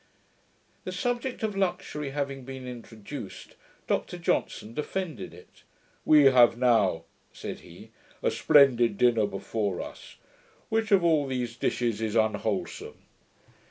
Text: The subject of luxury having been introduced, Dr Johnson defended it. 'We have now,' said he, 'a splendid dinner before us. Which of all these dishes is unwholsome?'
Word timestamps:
The 0.83 0.91
subject 0.91 1.43
of 1.43 1.55
luxury 1.55 2.09
having 2.09 2.43
been 2.43 2.67
introduced, 2.67 3.53
Dr 3.85 4.17
Johnson 4.17 4.73
defended 4.73 5.31
it. 5.31 5.61
'We 6.05 6.23
have 6.31 6.57
now,' 6.57 7.03
said 7.31 7.59
he, 7.59 7.91
'a 8.23 8.31
splendid 8.31 8.97
dinner 8.97 9.27
before 9.27 9.79
us. 9.79 10.15
Which 10.69 10.91
of 10.91 11.03
all 11.03 11.27
these 11.27 11.55
dishes 11.55 12.01
is 12.01 12.15
unwholsome?' 12.15 12.97